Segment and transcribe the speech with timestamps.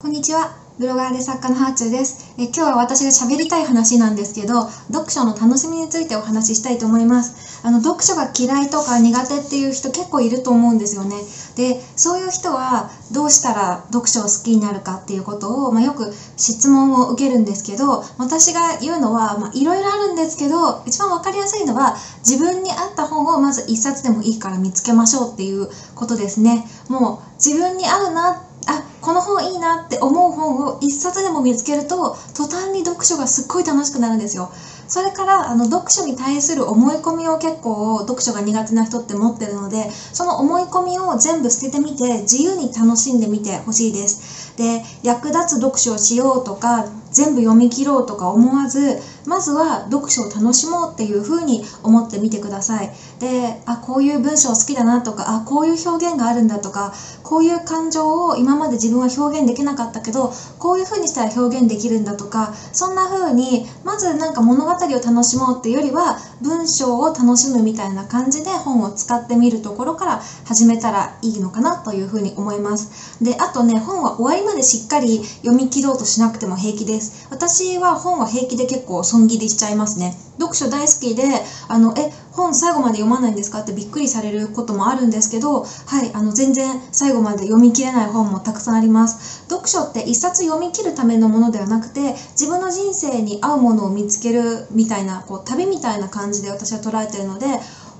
[0.00, 0.56] こんにちは。
[0.78, 2.32] ブロガーで作家のハーチューです。
[2.38, 7.66] え今日は私が喋りたい話なんですけど、読書の楽しみについてお話ししたいと思います。
[7.66, 11.24] あの、読書が嫌いとか苦手っていう人結構いると思うんですよね。
[11.56, 26.68] で、そういう人はどうしたら読書を好きになるかっていうことを、まあ、よく質問を受けるんですけど、私が言うのは、まあ、いろいろあるんですけど、一番わかりやすいのは、自分に合った本をまず一冊でもいいから見つけましょうっていうことですね。
[26.88, 34.52] もう自分に合うなあこの本いいなって思う本を一冊でも見つけると途端に読書がすっごい楽しくなるんですよ。
[34.86, 44.52] それからあの読書に対する思い込みを結構読書が苦手な人って持ってるのでその思い込みを全部捨ててみて自由に楽しんでみてほしいです。
[44.56, 52.90] で役立つ読書をしようとか全部読み切ろうとか思わずまずは読書を楽しもうっていう風に思ってみてください。
[53.18, 73.18] であこういう文章好きだなとかあこういう表現があるんだとかこういう感情を今まで自分は表現できなかったけどこういう風にしたら表現できるんだとかそんな風にまずなんか物語を楽しもうっていうよりは文章を楽しむみたいな感じで本を使ってみるところから始めたらいいのかなという風に思います。
[73.22, 76.97] であとね本は終わりまでしっかり読み切ろうとしなくても平気です。
[76.98, 77.28] です。
[77.30, 80.16] 私は本は平気で結構損切りしちゃいますね。
[80.38, 81.24] 読書大好きで
[81.68, 89.44] あのえ本最後まで読まないんですかってびっくりされることもあるんですけどはいあの全然最後まで読み切れない本もたくさんあります。
[89.48, 97.46] 読書って一冊読み切るためのものではなくて自分の人生に合うものを見つけるみたいなこう旅みたいな感じで私は捉えてるので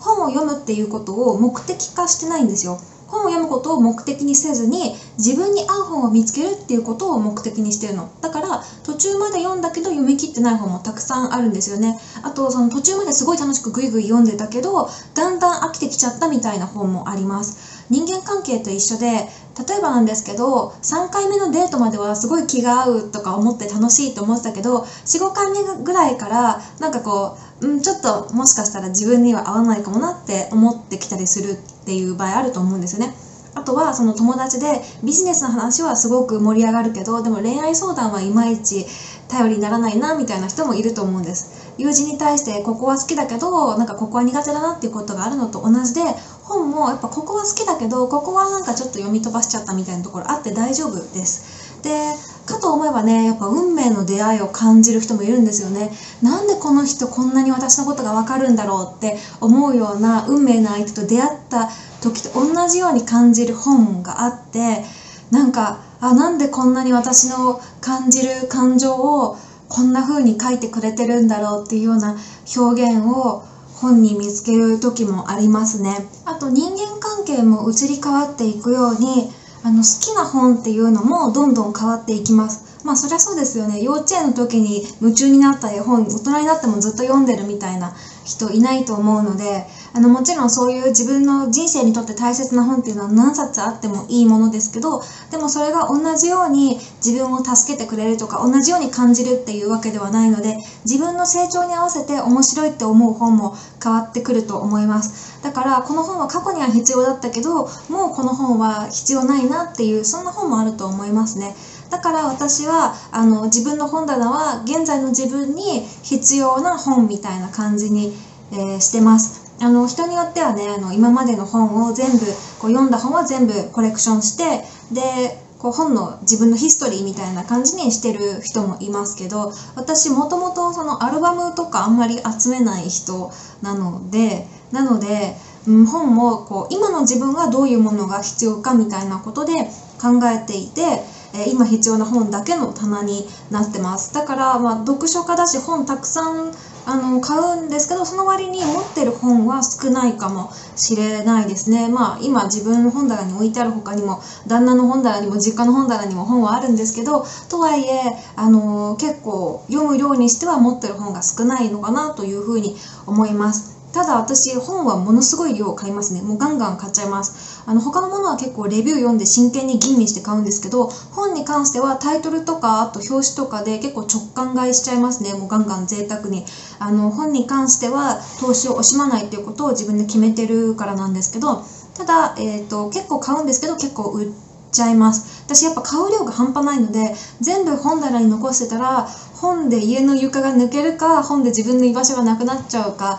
[0.00, 2.78] 本を読むっていうことを目的化してないんですよ。
[3.08, 8.08] 本を読むことを目的にせずに自分に合う本を見つけるっていうことを目的にしてるの。
[8.20, 8.37] だから
[8.84, 19.28] 途中まで読んだけど読み切ってない本もたくさんあるんですよねあとその途中まですごい楽しくグイグイ読んでたけどだんだん飽きてきちゃったみたいな本もあります人間関係と一緒で
[19.66, 33.12] 例えばなんですけど3回目のデートまではすごい気が合うとか思って楽しいと思ってたけど45回目ぐらいからなんかこううん、ちょっともしかしたら自分には合わないかもなって思ってきたりするっていう場合あると思うんですよね。
[33.58, 38.86] あとはその友達でビジネスの話はすごく盛り上がるけどでも恋愛相談はいまいち
[39.26, 41.50] 頼りにならないなみたいな人もいると思うんです。
[41.76, 46.02] 友人に対してここは好きだけどなんかここは苦手だなっていうことがあるのと同じで
[46.42, 51.67] 本もやっぱここは好きだけどここはなんかちょっと読み飛ばしちゃったみたいなところあって大丈夫です。
[51.82, 52.14] で
[52.48, 55.92] かと思えばねやっぱ運命の出会いを感じる人もいるんですよね。
[56.22, 64.82] なんでこの人こんなに私のことがわかるんだろうって思うような運命の相手と出会った時と同じように感じる本があって
[65.30, 69.36] なんかあなんでこんなに私の感じる感情を
[69.68, 72.16] こんな風に書いてくれてるんだろうっていうような
[72.56, 73.42] 表現を
[73.74, 76.08] 本に見つける時もありますね。
[76.24, 79.30] あと人間関係も移り変わっていくように
[79.62, 82.78] あの好きな本っていうのもどんどん変わっていきます。
[82.84, 83.82] まあそりゃそうですよね。
[83.82, 105.42] 幼稚園の時に夢中になった絵本大人になってもずっと読んでるみたいな人いないと思うのであのもちろんそういう自分の人生にとって大切な本っていうのは何冊あってもいいものですけどでもそれが同じように自分を助けてくれるとか同じように感じるっていうわけではないので自分の成長に合わせて面白いって思う本も変わってくると思います。
[105.42, 111.54] だからこの本は過去には必要だったけどもうこの本は必要ないなっていうそんな本もあると思いますね。
[111.90, 118.12] だから私はあの自分の本棚は現在の自分に必要な本みたいな感じに、
[118.50, 119.37] えーしてます。
[119.60, 122.18] あの人によってはねあの今までの本を全部
[122.58, 124.64] こう読んだ本は全部コレクションして
[124.94, 135.34] でこう本の自分のヒストリーみたいな感じにしてる人もいますけど私もともとそのアルバムとかあんまり集めない人なのでなので、
[135.66, 139.52] うん、本もこう今の自分はどういうものが必要かみたいなことで
[140.00, 141.02] 考えていて
[141.34, 144.12] えー今必要な本だけの棚になってます。
[144.14, 146.52] だから、まあ、読書家だし本たくさん
[146.86, 151.88] あの買うんですけどその割に持ってる本は少ないかもしれないですね。
[151.88, 162.74] まあ今自分の本棚に置いてある他にも旦那の本棚にも実家の本棚にも本はあるんですけどとはいえあの結構読む量にしては持ってる本が少ないのかなというふうに
[163.06, 163.77] 思います。
[163.98, 166.22] ただ私本はものすごい量買いますね。
[166.22, 167.64] もうガンガン買っちゃいます。
[167.66, 175.34] あの他のものは結構レビュー読んで真剣に吟味して買うんですけど本に関してはタイトルとかあと表紙とかで結構直感買いしちゃいますね。
[175.34, 176.44] もうガンガン贅沢に。
[176.78, 181.64] あの本に関しては投資を惜しまないっていうことを自分で決めてるからなんですけど
[181.94, 184.28] ただ、えー、と結構買うんですけど結構売っ
[184.70, 185.42] ちゃいます。
[185.44, 193.18] 私やっぱ買う量が半端ないので全部本棚に残してたら本で家の床が抜けるか本で自分の居場所がなくなっちゃうか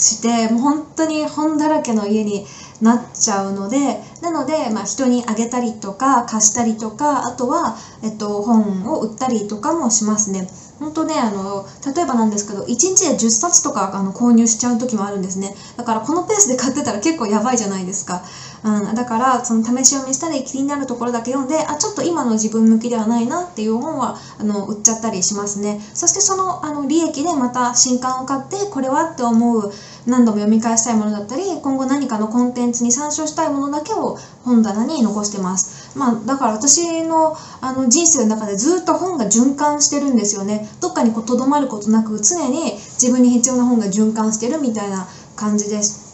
[0.00, 2.44] してもう本当に本だらけの家に
[2.80, 10.48] なっちゃうのでなので、まあ、人にあげたりとか貸したりとかあとは、えっと、本を売ったりとかもしますね。
[10.80, 18.24] 本当ねあの例えばなんですけど1日で10冊とかあの購入しちゃう時もあるんですねだからこのペースで買ってたら結構やばいじゃないですか、
[18.62, 25.80] うん、だからその試し読みしたり気になるところだけ読んであちょっと今の自分向きではないなっていう本はあの売っちゃったりしますね。
[25.94, 29.72] そしてそのあの利益でまた新刊を買ってこれはって思う
[30.06, 35.96] 何度も読み返したいものだったり今後何かのコンテンツに参照したいものだけを本棚に残してます。
[35.98, 40.68] まあだから私のあの人生の中でずっと本が循環してるんですよね。
[40.80, 46.09] どっかにとどまることなく常に自分に必要な本が循環してるみたいな感じです。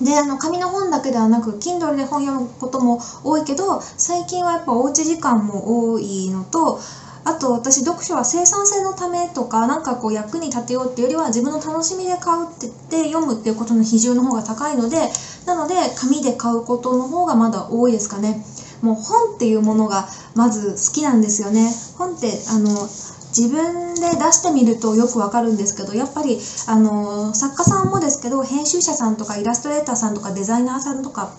[0.00, 6.78] であの紙の本だけではなく Kindle で本読むことも多いけど最近はやっぱおうち時間も多いのと
[7.22, 14.96] あと私読書は生産性のためとかなんかこう役に立てようっていうよりは自分の楽しみで買うって言って読むっていうことの比重の方が高いので
[15.44, 18.42] なので紙で買うことの方がまだ多いですかね。
[18.80, 21.70] もう本っていうものがまず好きなんですよね。
[21.98, 22.88] 本ってあの
[23.36, 31.32] 自分で出してみるとよくわかるんですけどやっぱりあの作家さんもですけど編集者さんとかイラストレーターさんとかデザイナーさんとか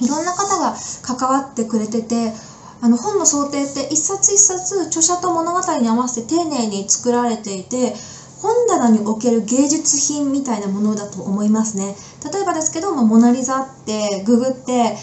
[0.00, 2.32] いろんな方が関わってくれてて
[2.80, 7.94] あの本の想定って一冊一冊著者と物語に合わせて丁寧に作られていて
[8.40, 11.96] 本棚における芸術品みたいなものだと思いますね。
[12.32, 14.96] 例えばですけど、まモナ・リザってググって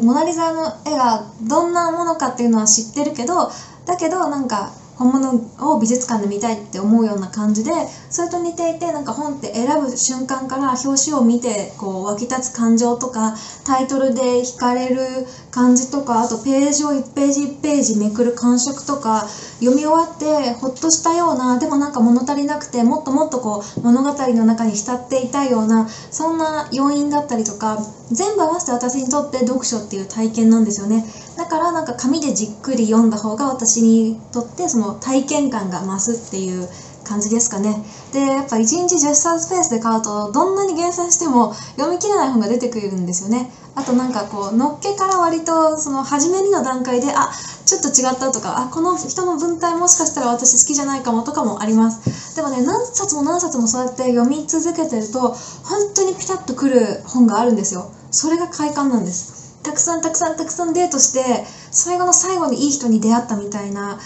[0.00, 3.50] モナ・リザの絵がどんなものかっていうのは知ってるけど
[3.84, 7.70] だけどなんか本物を美術館で見たいって思うような感じで
[8.10, 13.34] それと似ていてなんか本って選ぶ瞬間から表紙を見てこう湧き立つ感情とか
[13.64, 19.26] タイトルで惹かれる感じとかあとページを1ページ1ページめくる感触とか
[19.60, 27.78] 読み終わってほっとしたようなでもなんか物足りなくてもっともっとこう物語の中に浸っていたようなそんな要因だったりとか
[28.10, 31.04] 全部合わせて私にとって読書っていう体験なんですよね。
[31.36, 36.68] だからなんか紙でじっくり読んだ方が私にとってその体験感が増すっていう
[37.04, 37.82] 感じですかね。
[38.12, 43.50] でやっぱ1日10冊ペースで買うとどんなに厳選しても読み切れない本が出てくるんですよね。
[43.74, 47.30] あとなんかこうのっけから割とその初めにの段階であ
[47.64, 52.36] ちょっと違ったとかあこの人の文体もしかしたら私好きじゃないかもとかもあります。
[52.36, 55.30] でもね何冊も何冊もそうやって読み続けてると
[55.64, 57.90] 本当にピタッとくる本があるんですよ。
[58.10, 59.38] それが快感なんです。
[59.62, 63.98] たくさんたくさんたくさんデートして最後の最後にいい人に出会ったみたいな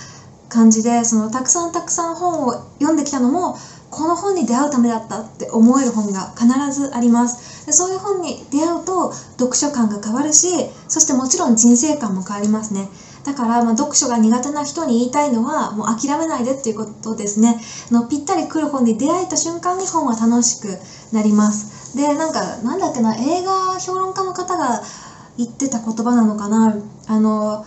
[0.52, 3.56] 感じでそのたくさんたくさん本を読んできたのも
[3.90, 7.66] この本に出会うためだったって思える本が必ずあります。
[7.66, 10.48] でそういう本に出会うと読書感が変わるし
[10.88, 12.88] そしてもちろん人生観も変わりますね。
[13.24, 17.60] だから、まあ、読書が苦手な人に言いたいのはもう諦めないでっていうことですね。
[17.90, 20.78] のぴったり来る本に出会えた瞬間に本は楽しく
[21.12, 21.96] なります。
[21.96, 24.82] でなんかなんだっけな映画評論家の方が
[25.36, 26.74] 言ってた言葉なのかな。
[27.06, 27.64] あの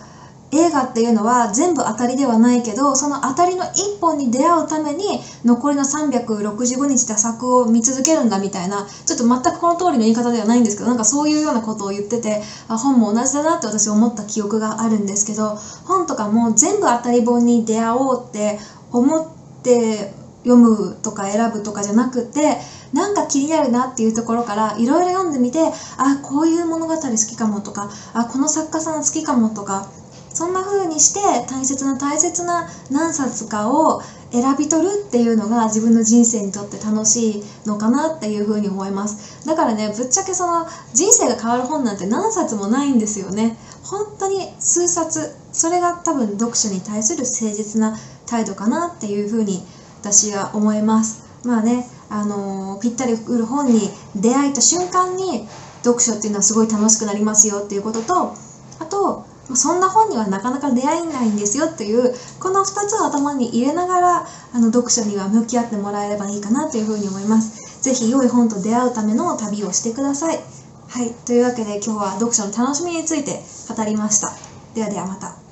[0.52, 5.04] 映画っていうのは全部当たりではないけどその当たりの1本に出会うために
[5.44, 15.56] 残りの365日で作を見続けるんだみたいなちょっと全くこの通りの言い方ではないんですけどなんかそういうようなことを言っててあ本も同じだなって私思った記憶があるんですけど
[15.86, 18.58] 本とかも全部当たり本に出会おうって
[18.92, 19.26] 思っ
[19.64, 20.12] て
[20.46, 22.58] 読むとか選ぶとかじゃなくて
[22.94, 25.60] なんか気になるなっていうところからいろいろ読んでみて
[25.98, 29.86] あこういう物語好きかもとかあこの作家さん好きかもとか
[30.36, 34.02] そんな風にして大切な大切な何冊かを
[34.34, 39.48] 選び取るっていうのが自分の人生にとって楽しいのかなっていう風に思います。
[39.48, 43.58] だからねぶっちゃけその人生が変わる本なんて何冊もないんですよね。
[43.84, 49.64] 本当に数冊それが多分読書に対する誠実な態度かなっていう風に
[50.02, 51.24] 私は思います。
[51.46, 55.48] まあねあのー、ぴったりくる本に出会えた瞬間に
[55.84, 58.36] 読書っていうのはすごい楽しくなりますよっていうことと
[58.80, 67.84] あとそんな本にはなかなか出会えないんですよというこの2つを頭に入れながらあの読書には向き合ってもらえればいいかなというふうに思います。
[67.84, 70.40] ぜひ良い本と出会うための旅をしてください。
[70.88, 74.34] はい、というわけで今日は読書の楽しみについて語りました。
[74.74, 75.45] ではではまた。